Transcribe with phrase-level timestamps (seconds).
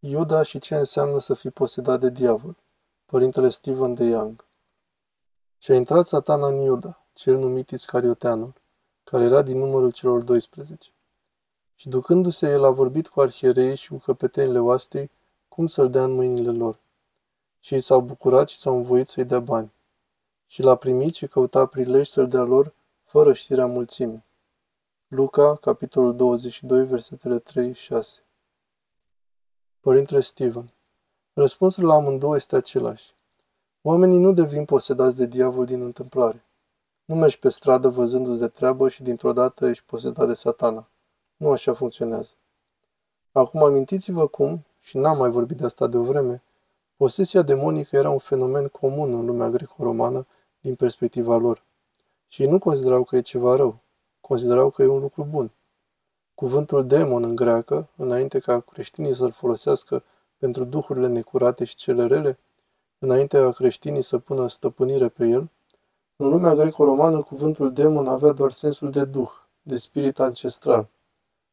[0.00, 2.56] Iuda și ce înseamnă să fii posedat de diavol.
[3.06, 4.44] Părintele Stephen de Young.
[5.58, 8.52] Și a intrat satana în Iuda, cel numit Iscarioteanul,
[9.04, 10.90] care era din numărul celor 12.
[11.74, 15.10] Și ducându-se, el a vorbit cu arhierei și cu căpetenile oastei,
[15.48, 16.78] cum să-l dea în mâinile lor.
[17.60, 19.72] Și ei s-au bucurat și s-au învoit să-i dea bani.
[20.46, 22.72] Și l-a primit și căuta prilej să-l dea lor,
[23.04, 24.24] fără știrea mulțimii.
[25.08, 28.25] Luca, capitolul 22, versetele 3-6
[29.86, 30.72] Părintele Steven.
[31.32, 33.14] Răspunsul la amândouă este același.
[33.82, 36.44] Oamenii nu devin posedați de diavol din întâmplare.
[37.04, 40.88] Nu mergi pe stradă văzându-ți de treabă și dintr-o dată ești posedat de satana.
[41.36, 42.32] Nu așa funcționează.
[43.32, 46.42] Acum amintiți-vă cum, și n-am mai vorbit de asta de o vreme,
[46.96, 50.26] posesia demonică era un fenomen comun în lumea greco-romană
[50.60, 51.62] din perspectiva lor.
[52.28, 53.78] Și ei nu considerau că e ceva rău,
[54.20, 55.50] considerau că e un lucru bun.
[56.36, 60.02] Cuvântul demon în greacă, înainte ca creștinii să-l folosească
[60.38, 62.38] pentru duhurile necurate și cele rele,
[62.98, 65.50] înainte ca creștinii să pună stăpânire pe el,
[66.16, 69.30] în lumea greco-romană cuvântul demon avea doar sensul de duh,
[69.62, 70.88] de spirit ancestral.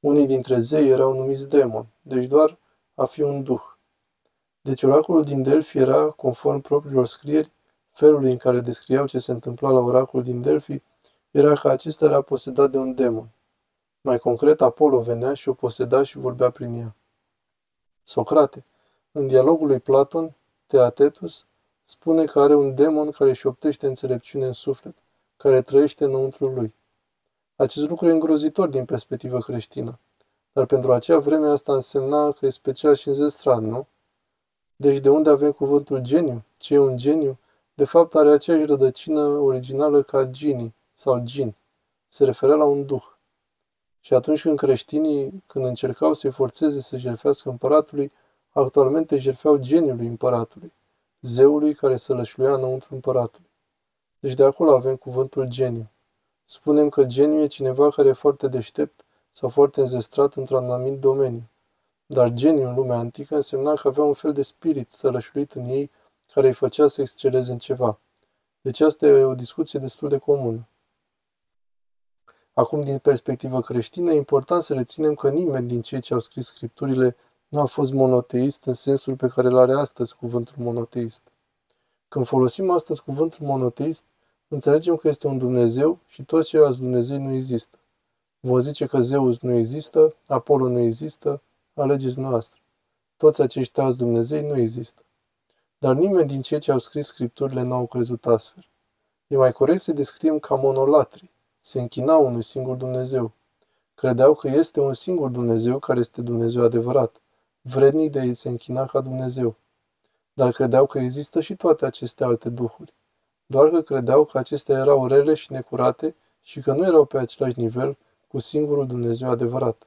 [0.00, 2.58] Unii dintre zei erau numiți demon, deci doar
[2.94, 3.62] a fi un duh.
[4.60, 7.52] Deci oracolul din Delphi era, conform propriilor scrieri,
[7.90, 10.82] felului în care descriau ce se întâmpla la oracolul din Delphi,
[11.30, 13.30] era că acesta era posedat de un demon.
[14.06, 16.94] Mai concret, Apollo venea și o poseda și vorbea prin ea.
[18.02, 18.64] Socrate,
[19.12, 20.34] în dialogul lui Platon,
[20.66, 21.46] Teatetus,
[21.84, 24.94] spune că are un demon care își optește înțelepciune în suflet,
[25.36, 26.74] care trăiește înăuntru lui.
[27.56, 29.98] Acest lucru e îngrozitor din perspectivă creștină,
[30.52, 33.86] dar pentru acea vreme asta însemna că e special și înzestrat, nu?
[34.76, 36.44] Deci de unde avem cuvântul geniu?
[36.58, 37.38] Ce e un geniu?
[37.74, 41.54] De fapt are aceeași rădăcină originală ca genie sau gin.
[42.08, 43.14] Se referă la un duh.
[44.06, 48.12] Și atunci când creștinii, când încercau să-i forțeze să jerfească împăratului,
[48.50, 50.72] actualmente jerfeau geniului împăratului,
[51.20, 53.50] zeului care să lășluia înăuntru împăratului.
[54.18, 55.90] Deci de acolo avem cuvântul geniu.
[56.44, 61.48] Spunem că geniu e cineva care e foarte deștept sau foarte înzestrat într-un anumit domeniu.
[62.06, 65.90] Dar geniu în lumea antică însemna că avea un fel de spirit sălășluit în ei
[66.32, 67.98] care îi făcea să exceleze în ceva.
[68.60, 70.68] Deci asta e o discuție destul de comună.
[72.58, 76.46] Acum, din perspectivă creștină, e important să reținem că nimeni din cei ce au scris
[76.46, 77.16] scripturile
[77.48, 81.22] nu a fost monoteist în sensul pe care îl are astăzi cuvântul monoteist.
[82.08, 84.04] Când folosim astăzi cuvântul monoteist,
[84.48, 87.78] înțelegem că este un Dumnezeu și toți ceilalți Dumnezei nu există.
[88.40, 91.42] Vă zice că Zeus nu există, Apollo nu există,
[91.74, 92.60] alegeți noastră.
[93.16, 95.02] Toți acești alți Dumnezei nu există.
[95.78, 98.66] Dar nimeni din cei ce au scris scripturile nu au crezut astfel.
[99.26, 101.30] E mai corect să descriem ca monolatri,
[101.66, 103.32] se închinau unui singur Dumnezeu.
[103.94, 107.20] Credeau că este un singur Dumnezeu care este Dumnezeu adevărat,
[107.60, 109.56] vrednic de ei se închina ca Dumnezeu.
[110.32, 112.94] Dar credeau că există și toate aceste alte duhuri.
[113.46, 117.58] Doar că credeau că acestea erau rele și necurate și că nu erau pe același
[117.58, 117.96] nivel
[118.28, 119.86] cu singurul Dumnezeu adevărat.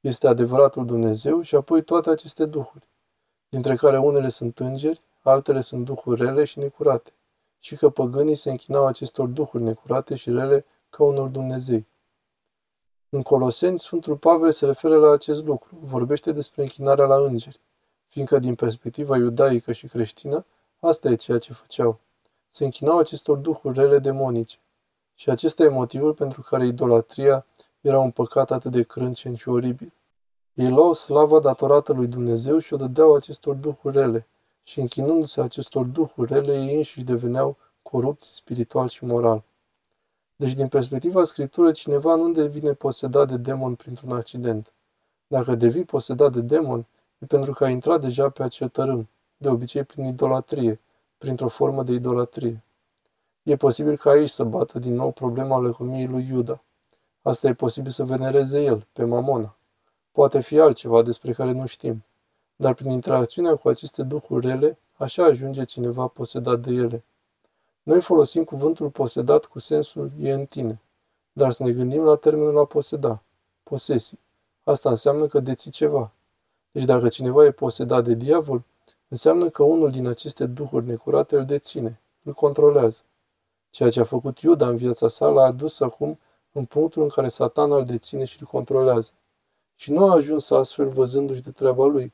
[0.00, 2.88] Este adevăratul Dumnezeu și apoi toate aceste duhuri,
[3.48, 7.12] dintre care unele sunt îngeri, altele sunt duhuri rele și necurate,
[7.58, 11.86] și că păgânii se închinau acestor duhuri necurate și rele ca unor Dumnezei.
[13.08, 17.60] În Coloseni, Sfântul Pavel se referă la acest lucru, vorbește despre închinarea la îngeri,
[18.08, 20.46] fiindcă din perspectiva iudaică și creștină,
[20.80, 21.98] asta e ceea ce făceau.
[22.48, 24.58] Se închinau acestor duhuri rele demonice.
[25.14, 27.46] Și acesta e motivul pentru care idolatria
[27.80, 29.92] era un păcat atât de crâncen și oribil.
[30.54, 34.26] Ei luau slava datorată lui Dumnezeu și o dădeau acestor duhuri rele,
[34.62, 39.44] și închinându-se acestor duhuri rele, ei înșiși deveneau corupți spiritual și moral.
[40.36, 44.72] Deci, din perspectiva Scriptură, cineva nu devine posedat de demon printr-un accident.
[45.26, 46.86] Dacă devii posedat de demon,
[47.18, 50.80] e pentru că a intrat deja pe acel tărâm, de obicei prin idolatrie,
[51.18, 52.62] printr-o formă de idolatrie.
[53.42, 56.62] E posibil ca aici să bată din nou problema lăcomiei lui Iuda.
[57.22, 59.56] Asta e posibil să venereze el, pe Mamona.
[60.12, 62.04] Poate fi altceva despre care nu știm.
[62.56, 67.04] Dar prin interacțiunea cu aceste duhuri rele, așa ajunge cineva posedat de ele.
[67.84, 70.80] Noi folosim cuvântul posedat cu sensul e în tine,
[71.32, 73.22] dar să ne gândim la termenul a poseda,
[73.62, 74.18] posesii.
[74.62, 76.12] Asta înseamnă că deții ceva.
[76.70, 78.64] Deci dacă cineva e posedat de diavol,
[79.08, 83.02] înseamnă că unul din aceste duhuri necurate îl deține, îl controlează.
[83.70, 86.18] Ceea ce a făcut Iuda în viața sa l-a adus acum
[86.52, 89.12] în punctul în care satana îl deține și îl controlează.
[89.74, 92.12] Și nu a ajuns astfel văzându-și de treaba lui.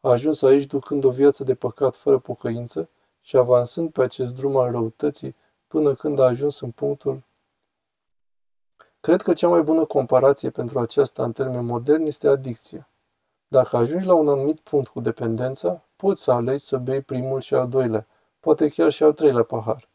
[0.00, 2.88] A ajuns aici ducând o viață de păcat fără pocăință
[3.26, 5.36] și avansând pe acest drum al răutății
[5.66, 7.22] până când a ajuns în punctul
[9.00, 12.88] Cred că cea mai bună comparație pentru aceasta în termeni moderni este adicția.
[13.48, 17.54] Dacă ajungi la un anumit punct cu dependența, poți să alegi să bei primul și
[17.54, 18.06] al doilea,
[18.40, 19.88] poate chiar și al treilea pahar.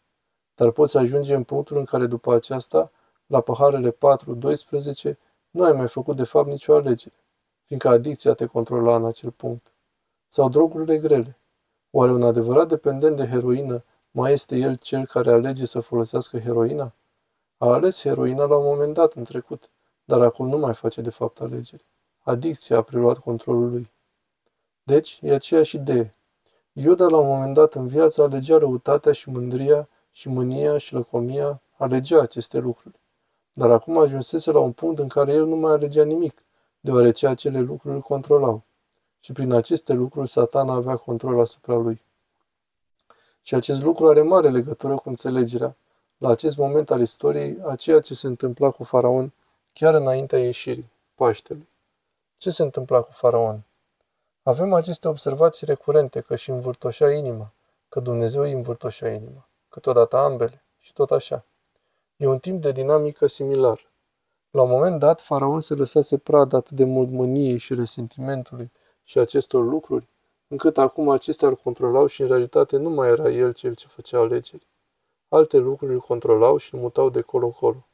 [0.55, 2.91] Dar poți ajunge în punctul în care după aceasta,
[3.25, 3.95] la paharele 4-12,
[5.49, 7.15] nu ai mai făcut de fapt nicio alegere,
[7.63, 9.73] fiindcă adicția te controla în acel punct.
[10.27, 11.40] Sau drogurile grele.
[11.93, 16.93] Oare un adevărat dependent de heroină mai este el cel care alege să folosească heroina?
[17.57, 19.69] A ales heroina la un moment dat în trecut,
[20.05, 21.85] dar acum nu mai face de fapt alegeri.
[22.19, 23.91] Adicția a preluat controlul lui.
[24.83, 26.13] Deci, e aceeași idee.
[26.73, 31.61] Iuda la un moment dat în viață alegea răutatea și mândria și mânia și lăcomia,
[31.77, 32.99] alegea aceste lucruri.
[33.53, 36.43] Dar acum ajunsese la un punct în care el nu mai alegea nimic,
[36.79, 38.63] deoarece acele lucruri îl controlau.
[39.23, 42.01] Și prin aceste lucruri satana avea control asupra lui.
[43.41, 45.75] Și acest lucru are mare legătură cu înțelegerea,
[46.17, 49.33] la acest moment al istoriei, a ceea ce se întâmpla cu faraon
[49.73, 51.67] chiar înaintea ieșirii, Paștelui.
[52.37, 53.63] Ce se întâmpla cu faraon?
[54.43, 57.51] Avem aceste observații recurente că și învârtoșea inima,
[57.89, 61.45] că Dumnezeu îi învârtoșea inima, că totodată ambele și tot așa.
[62.17, 63.89] E un timp de dinamică similar.
[64.51, 68.71] La un moment dat, faraon se lăsase pradă atât de mult mâniei și resentimentului
[69.11, 70.07] și acestor lucruri,
[70.47, 74.19] încât acum acestea îl controlau și în realitate nu mai era el cel ce făcea
[74.19, 74.67] alegeri.
[75.27, 77.87] Alte lucruri îl controlau și îl mutau de colo-colo.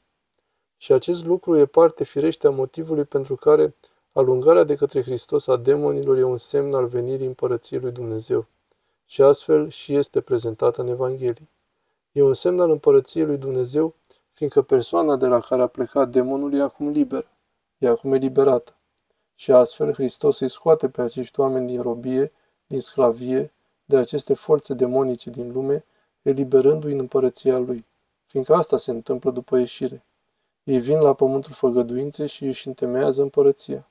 [0.78, 3.76] Și acest lucru e parte firește a motivului pentru care
[4.12, 8.46] alungarea de către Hristos a demonilor e un semn al venirii împărăției lui Dumnezeu.
[9.06, 11.50] Și astfel și este prezentată în Evanghelie.
[12.12, 13.94] E un semn al împărăției lui Dumnezeu,
[14.32, 17.28] fiindcă persoana de la care a plecat demonul e acum liberă,
[17.78, 18.77] e acum eliberată.
[19.40, 22.32] Și astfel Hristos îi scoate pe acești oameni din robie,
[22.68, 23.54] din sclavie,
[23.86, 25.86] de aceste forțe demonice din lume,
[26.22, 27.86] eliberându-i în împărăția lui,
[28.26, 30.04] fiindcă asta se întâmplă după ieșire.
[30.64, 33.90] Ei vin la pământul făgăduinței și își întemeiază împărăția.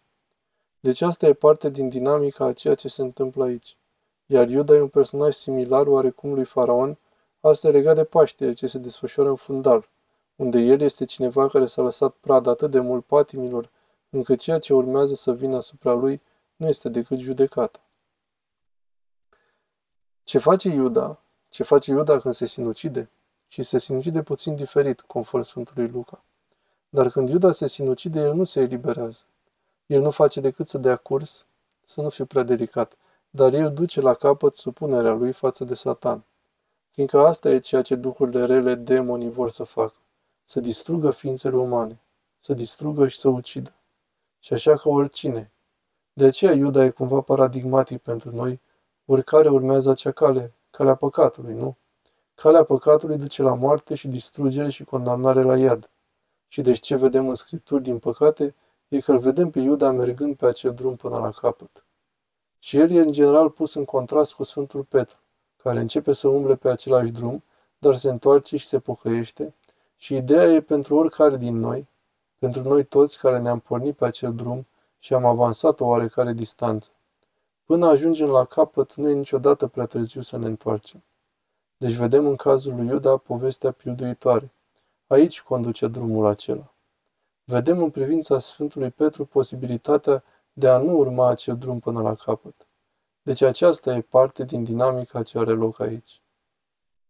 [0.81, 3.77] Deci asta e parte din dinamica a ceea ce se întâmplă aici.
[4.27, 6.99] Iar Iuda e un personaj similar oarecum lui Faraon,
[7.41, 9.89] asta e legat de Paștele ce se desfășoară în fundal,
[10.37, 13.71] unde el este cineva care s-a lăsat pradă atât de mult patimilor,
[14.17, 16.23] încât ceea ce urmează să vină asupra lui
[16.57, 17.81] nu este decât judecata.
[20.23, 21.21] Ce face Iuda?
[21.49, 23.11] Ce face Iuda când se sinucide?
[23.49, 26.25] Și se sinucide puțin diferit, conform Sfântului Luca.
[26.89, 29.23] Dar când Iuda se sinucide, el nu se eliberează.
[29.87, 31.47] El nu face decât să dea curs,
[31.85, 32.97] să nu fiu prea delicat,
[33.31, 36.25] dar el duce la capăt supunerea lui față de Satan.
[36.91, 39.97] Fiindcă asta e ceea ce duhurile rele, demonii vor să facă.
[40.45, 42.01] Să distrugă ființele umane,
[42.39, 43.75] să distrugă și să ucidă.
[44.47, 45.53] Și așa ca oricine.
[46.13, 48.61] De aceea Iuda e cumva paradigmatic pentru noi,
[49.05, 51.77] oricare urmează acea cale, calea păcatului, nu?
[52.35, 55.91] Calea păcatului duce la moarte și distrugere și condamnare la iad.
[56.49, 58.55] Și deci ce vedem în Scripturi, din păcate,
[58.89, 61.85] e că îl vedem pe Iuda mergând pe acel drum până la capăt.
[62.59, 65.19] Și el e în general pus în contrast cu Sfântul Petru,
[65.57, 67.45] care începe să umble pe același drum,
[67.79, 69.55] dar se întoarce și se pocăiește,
[69.97, 71.89] și ideea e pentru oricare din noi,
[72.39, 74.67] pentru noi toți care ne-am pornit pe acel drum
[74.99, 76.91] și am avansat o oarecare distanță.
[77.65, 81.03] Până ajungem la capăt, nu e niciodată prea târziu să ne întoarcem.
[81.77, 84.53] Deci vedem în cazul lui Iuda povestea pilduitoare.
[85.07, 86.75] Aici conduce drumul acela.
[87.45, 92.67] Vedem în privința Sfântului Petru posibilitatea de a nu urma acel drum până la capăt.
[93.23, 96.21] Deci aceasta e parte din dinamica ce are loc aici.